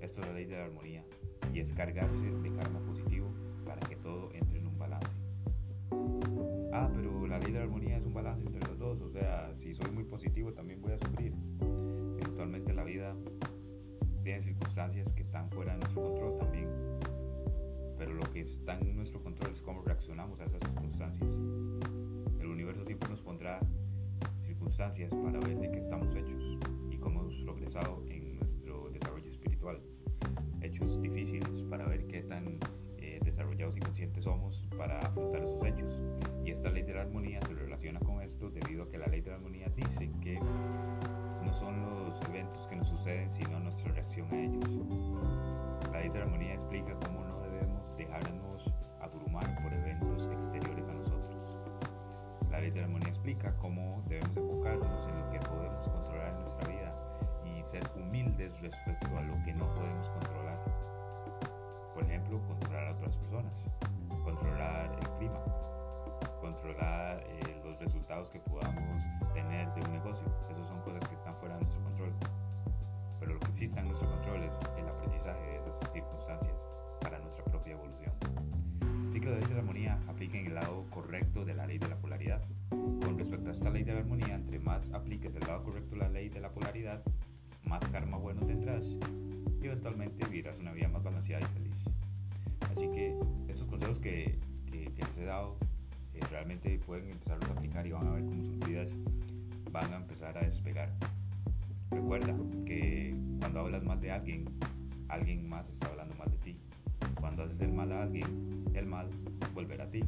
Esto 0.00 0.20
es 0.22 0.26
la 0.26 0.32
ley 0.32 0.46
de 0.46 0.56
la 0.56 0.64
armonía 0.64 1.04
y 1.54 1.60
es 1.60 1.72
cargarse 1.72 2.18
de 2.18 2.52
karma 2.56 2.80
positivo 2.80 3.28
para 3.64 3.80
que 3.88 3.94
todo 3.94 4.30
entre 4.34 4.58
en 4.58 4.66
un 4.66 4.78
balance. 4.78 5.16
Ah, 6.72 6.90
pero 6.94 7.26
la 7.26 7.38
ley 7.38 7.52
de 7.52 7.58
la 7.58 7.64
armonía 7.64 7.96
es 7.96 8.04
un 8.04 8.14
balance 8.14 8.46
entre 8.46 8.66
los 8.68 8.78
dos. 8.78 9.00
O 9.00 9.10
sea, 9.10 9.54
si 9.54 9.74
soy 9.74 9.90
muy 9.90 10.04
positivo 10.04 10.52
también 10.52 10.80
voy 10.80 10.92
a 10.92 10.98
la 12.74 12.84
vida 12.84 13.14
tiene 14.22 14.42
circunstancias 14.42 15.12
que 15.12 15.22
están 15.22 15.50
fuera 15.50 15.72
de 15.72 15.78
nuestro 15.78 16.02
control 16.02 16.38
también 16.38 16.68
pero 17.98 18.14
lo 18.14 18.22
que 18.32 18.40
está 18.40 18.78
en 18.78 18.96
nuestro 18.96 19.20
control 19.20 19.50
es 19.52 19.60
cómo 19.60 19.82
reaccionamos 19.82 20.40
a 20.40 20.44
esas 20.44 20.60
circunstancias. 20.60 21.30
El 22.40 22.46
universo 22.46 22.84
siempre 22.84 23.08
nos 23.08 23.20
pondrá 23.20 23.58
circunstancias 24.40 25.12
para 25.12 25.40
ver 25.40 25.58
de 25.58 25.70
qué 25.72 25.78
estamos 25.78 26.14
hechos 26.14 26.58
y 26.90 26.96
cómo 26.96 27.22
hemos 27.22 27.34
progresado 27.42 28.04
en 28.08 28.38
nuestro 28.38 28.88
desarrollo 28.90 29.28
espiritual. 29.28 29.80
Hechos 30.62 31.02
difíciles 31.02 31.62
para 31.68 31.86
ver 31.86 32.06
qué 32.06 32.22
tan 32.22 32.58
eh, 32.98 33.18
desarrollados 33.24 33.76
y 33.76 33.80
conscientes 33.80 34.24
somos 34.24 34.68
para 34.76 35.00
afrontar 35.00 35.42
esos 35.42 35.62
hechos. 35.64 36.00
Y 36.44 36.52
esta 36.52 36.70
ley 36.70 36.84
de 36.84 36.94
la 36.94 37.02
armonía 37.02 37.40
se 37.42 37.54
relaciona 37.54 37.98
con 37.98 38.22
esto 38.22 38.48
debido 38.50 38.84
a 38.84 38.88
que 38.90 38.98
la 38.98 39.06
ley 39.08 39.22
de 39.22 39.30
la 39.30 39.36
armonía 39.36 39.68
dice 39.74 40.10
que 40.22 40.38
no 41.48 41.54
son 41.54 41.80
los 41.80 42.20
eventos 42.28 42.66
que 42.66 42.76
nos 42.76 42.88
suceden, 42.88 43.30
sino 43.30 43.58
nuestra 43.58 43.90
reacción 43.92 44.30
a 44.30 44.36
ellos. 44.36 44.68
La 45.90 46.00
ley 46.00 46.10
de 46.10 46.18
la 46.18 46.24
armonía 46.26 46.52
explica 46.52 46.92
cómo 47.06 47.24
no 47.24 47.40
dejarnos 47.96 48.70
abrumar 49.00 49.62
por 49.62 49.72
eventos 49.72 50.28
exteriores 50.30 50.86
a 50.88 50.92
nosotros. 50.92 51.56
La 52.50 52.60
ley 52.60 52.70
de 52.70 52.80
la 52.80 52.84
armonía 52.84 53.08
explica 53.08 53.56
cómo 53.56 54.02
debemos 54.08 54.36
enfocarnos 54.36 55.08
en 55.08 55.20
lo 55.20 55.30
que 55.30 55.38
podemos 55.38 55.88
controlar 55.88 56.34
en 56.34 56.40
nuestra 56.40 56.68
vida 56.68 56.94
y 57.46 57.62
ser 57.62 57.82
humildes 57.96 58.60
respecto 58.60 59.06
a 59.16 59.22
lo 59.22 59.42
que 59.42 59.54
no 59.54 59.74
podemos 59.74 60.06
controlar. 60.10 60.58
Por 61.94 62.04
ejemplo, 62.04 62.42
controlar 62.46 62.88
a 62.88 62.92
otras 62.92 63.16
personas, 63.16 63.54
controlar 64.22 64.92
el 65.00 65.08
clima, 65.16 65.42
controlar 66.52 67.22
eh, 67.28 67.60
los 67.62 67.78
resultados 67.78 68.30
que 68.30 68.40
podamos 68.40 69.02
tener 69.34 69.68
de 69.74 69.82
un 69.82 69.92
negocio. 69.92 70.26
Esas 70.50 70.66
son 70.66 70.80
cosas 70.80 71.06
que 71.06 71.14
están 71.14 71.36
fuera 71.36 71.54
de 71.54 71.60
nuestro 71.60 71.82
control. 71.82 72.12
Pero 73.20 73.34
lo 73.34 73.40
que 73.40 73.52
sí 73.52 73.64
está 73.64 73.80
en 73.80 73.88
nuestro 73.88 74.08
control 74.08 74.44
es 74.44 74.54
el 74.78 74.88
aprendizaje 74.88 75.60
de 75.60 75.70
esas 75.70 75.92
circunstancias 75.92 76.64
para 77.00 77.18
nuestra 77.18 77.44
propia 77.44 77.74
evolución. 77.74 78.12
Que 79.18 79.30
la 79.30 79.40
ley 79.40 79.48
de 79.48 79.54
la 79.54 79.60
armonía 79.60 79.98
aplica 80.06 80.38
en 80.38 80.46
el 80.46 80.54
lado 80.54 80.86
correcto 80.90 81.44
de 81.44 81.52
la 81.52 81.66
ley 81.66 81.78
de 81.78 81.88
la 81.88 81.96
polaridad. 81.96 82.40
Con 82.70 83.18
respecto 83.18 83.48
a 83.48 83.52
esta 83.52 83.68
ley 83.68 83.82
de 83.82 83.92
la 83.92 83.98
armonía, 83.98 84.36
entre 84.36 84.60
más 84.60 84.88
apliques 84.92 85.34
el 85.34 85.40
lado 85.40 85.64
correcto 85.64 85.96
de 85.96 86.02
la 86.02 86.08
ley 86.08 86.28
de 86.28 86.38
la 86.38 86.50
polaridad, 86.50 87.02
más 87.64 87.82
karma 87.88 88.16
bueno 88.16 88.46
tendrás 88.46 88.84
y 89.60 89.66
eventualmente 89.66 90.24
vivirás 90.24 90.60
una 90.60 90.70
vida 90.70 90.86
más 90.86 91.02
balanceada 91.02 91.44
y 91.44 91.52
feliz. 91.52 91.84
Así 92.70 92.88
que 92.92 93.18
estos 93.48 93.66
consejos 93.66 93.98
que, 93.98 94.38
que, 94.70 94.92
les 94.96 95.16
he 95.18 95.24
dado 95.24 95.58
realmente 96.30 96.78
pueden 96.86 97.10
empezar 97.10 97.38
a 97.42 97.52
aplicar 97.52 97.86
y 97.86 97.92
van 97.92 98.08
a 98.08 98.12
ver 98.12 98.24
cómo 98.24 98.42
sus 98.42 98.58
vidas 98.60 98.90
van 99.70 99.92
a 99.92 99.96
empezar 99.96 100.36
a 100.36 100.42
despegar. 100.42 100.90
Recuerda 101.90 102.34
que 102.66 103.14
cuando 103.40 103.60
hablas 103.60 103.84
más 103.84 104.00
de 104.00 104.10
alguien, 104.10 104.44
alguien 105.08 105.48
más 105.48 105.68
está 105.70 105.86
hablando 105.88 106.14
más 106.16 106.30
de 106.30 106.38
ti. 106.38 106.56
Cuando 107.20 107.44
haces 107.44 107.60
el 107.62 107.72
mal 107.72 107.90
a 107.92 108.02
alguien, 108.02 108.64
el 108.74 108.86
mal 108.86 109.08
volverá 109.54 109.84
a 109.84 109.90
ti. 109.90 110.02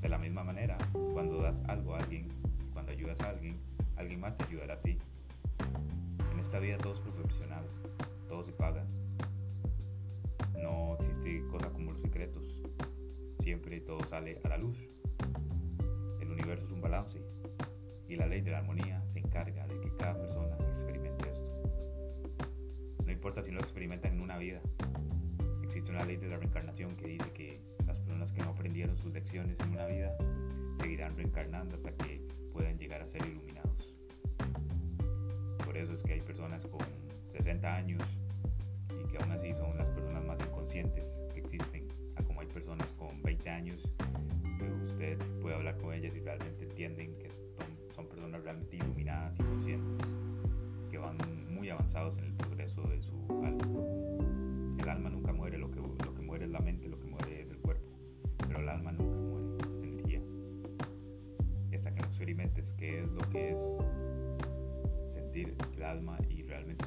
De 0.00 0.08
la 0.08 0.18
misma 0.18 0.44
manera, 0.44 0.76
cuando 1.12 1.42
das 1.42 1.62
algo 1.66 1.94
a 1.94 1.98
alguien, 1.98 2.28
cuando 2.72 2.92
ayudas 2.92 3.20
a 3.20 3.30
alguien, 3.30 3.56
alguien 3.96 4.20
más 4.20 4.34
te 4.36 4.44
ayudará 4.44 4.74
a 4.74 4.80
ti. 4.80 4.98
En 6.32 6.38
esta 6.38 6.58
vida 6.58 6.76
todo 6.76 6.92
es 6.92 7.00
profesional, 7.00 7.64
todo 8.28 8.44
se 8.44 8.52
paga. 8.52 8.84
No 10.62 10.96
existe 11.00 11.42
cosa 11.50 11.70
como 11.70 11.92
los 11.92 12.02
secretos. 12.02 12.62
Siempre 13.40 13.80
todo 13.80 14.00
sale 14.08 14.40
a 14.44 14.48
la 14.48 14.58
luz. 14.58 14.76
El 16.20 16.30
universo 16.30 16.66
es 16.66 16.72
un 16.72 16.80
balance 16.80 17.20
y 18.08 18.16
la 18.16 18.26
ley 18.26 18.40
de 18.40 18.50
la 18.50 18.58
armonía 18.58 19.02
se 19.08 19.18
encarga 19.18 19.66
de 19.66 19.80
que 19.80 19.90
cada 19.96 20.18
persona 20.18 20.56
experimente 20.68 21.30
esto. 21.30 21.62
No 23.04 23.12
importa 23.12 23.42
si 23.42 23.50
lo 23.50 23.60
experimentan 23.60 24.14
en 24.14 24.20
una 24.20 24.38
vida. 24.38 24.60
Existe 25.62 25.90
una 25.90 26.04
ley 26.04 26.16
de 26.16 26.28
la 26.28 26.36
reencarnación 26.36 26.96
que 26.96 27.06
dice 27.06 27.30
que 27.32 27.60
las 27.86 27.98
personas 28.00 28.32
que 28.32 28.42
no 28.42 28.50
aprendieron 28.50 28.96
sus 28.96 29.12
lecciones 29.12 29.58
en 29.60 29.70
una 29.70 29.86
vida 29.86 30.16
seguirán 30.78 31.16
reencarnando 31.16 31.74
hasta 31.74 31.92
que 31.92 32.26
puedan 32.52 32.78
llegar 32.78 33.02
a 33.02 33.06
ser 33.06 33.26
iluminados. 33.26 33.94
Por 35.64 35.76
eso 35.76 35.94
es 35.94 36.02
que 36.02 36.14
hay 36.14 36.20
personas 36.20 36.66
con 36.66 36.86
60 37.28 37.74
años 37.74 38.02
y 38.90 39.08
que 39.08 39.18
aún 39.18 39.32
así 39.32 39.52
son 39.52 39.76
las 39.76 39.88
personas 39.90 40.24
más 40.24 40.40
inconscientes 40.40 41.20
que 41.32 41.40
existen, 41.40 41.88
a 42.16 42.22
como 42.22 42.40
hay 42.40 42.46
personas 42.46 42.92
con 42.92 43.22
20 43.22 43.50
años, 43.50 43.88
que 44.56 44.70
usted 44.84 45.18
puede 45.40 45.54
hablar 45.54 45.76
con 45.78 45.92
ellas 45.92 46.14
y 46.14 46.20
realmente 46.20 46.64
entienden 46.64 47.16
que 47.18 47.30
son, 47.30 48.06
personas 48.08 48.42
realmente 48.42 48.76
iluminadas 48.76 49.38
y 49.38 49.42
conscientes, 49.42 50.06
que 50.90 50.98
van 50.98 51.16
muy 51.48 51.70
avanzados 51.70 52.18
en 52.18 52.24
el 52.24 52.32
progreso 52.34 52.82
de 52.82 53.02
su 53.02 53.14
alma. 53.44 53.64
El 54.78 54.88
alma 54.88 55.10
nunca 55.10 55.32
muere, 55.32 55.58
lo 55.58 55.70
que, 55.70 55.80
lo 55.80 56.14
que 56.14 56.22
muere 56.22 56.44
es 56.44 56.50
la 56.50 56.60
mente, 56.60 56.88
lo 56.88 56.98
que 57.00 57.06
muere 57.06 57.42
es 57.42 57.50
el 57.50 57.58
cuerpo, 57.58 57.90
pero 58.46 58.60
el 58.60 58.68
alma 58.68 58.92
nunca 58.92 59.18
muere, 59.18 59.74
es 59.74 59.82
energía. 59.82 60.20
Hasta 61.74 61.94
que 61.94 62.00
no 62.00 62.06
experimentes 62.06 62.72
qué 62.74 63.02
es 63.02 63.10
lo 63.10 63.28
que 63.30 63.52
es 63.52 63.60
sentir 65.12 65.54
el 65.76 65.82
alma 65.82 66.18
y 66.28 66.42
realmente 66.42 66.84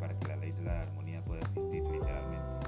para 0.00 0.14
que 0.18 0.28
la 0.28 0.36
ley 0.36 0.52
de 0.52 0.62
la 0.62 0.82
armonía 0.82 1.22
pueda 1.22 1.40
existir 1.40 1.82
literalmente. 1.84 2.66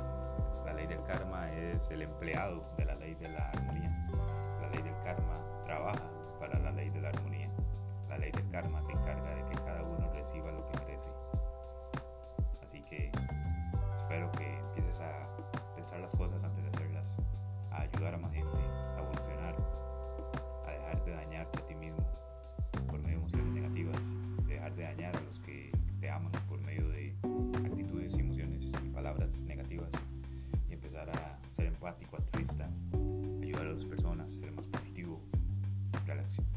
La 0.64 0.72
ley 0.72 0.86
del 0.86 1.02
karma 1.04 1.50
es 1.52 1.90
el 1.90 2.02
empleado 2.02 2.64
de 2.76 2.84
la 2.84 2.94
ley 2.96 3.14
de 3.14 3.28
la 3.28 3.48
armonía. 3.50 4.08
La 4.60 4.68
ley 4.68 4.82
del 4.82 4.94
karma 5.04 5.38
trabaja 5.64 6.10
para 6.38 6.58
la 6.58 6.70
ley 6.70 6.90
de 6.90 7.00
la 7.00 7.08
armonía. 7.08 7.48
La 8.08 8.18
ley 8.18 8.30
del 8.32 8.48
karma 8.50 8.82
se 8.82 8.92
encarga 8.92 9.34
de 9.34 9.44
que 9.44 9.59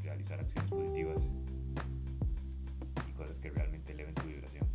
realizar 0.01 0.39
acciones 0.39 0.69
positivas 0.69 1.23
y 3.09 3.11
cosas 3.13 3.39
que 3.39 3.49
realmente 3.49 3.93
eleven 3.93 4.15
tu 4.15 4.27
vibración. 4.27 4.67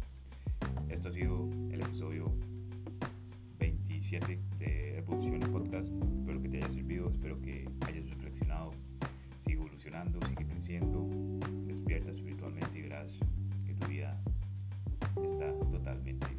Esto 0.88 1.08
ha 1.08 1.12
sido 1.12 1.48
el 1.70 1.80
episodio 1.80 2.32
27 3.58 4.40
de 4.58 4.98
Evolución 4.98 5.40
Podcast. 5.52 5.92
Espero 6.18 6.42
que 6.42 6.48
te 6.48 6.56
haya 6.58 6.72
servido, 6.72 7.08
espero 7.08 7.40
que 7.40 7.68
hayas 7.86 8.08
reflexionado 8.08 8.72
sigue 10.26 10.46
creciendo, 10.46 11.08
despierta 11.66 12.10
espiritualmente 12.10 12.78
y 12.78 12.82
verás 12.82 13.10
que 13.66 13.74
tu 13.74 13.86
vida 13.86 14.20
está 15.24 15.52
totalmente 15.70 16.37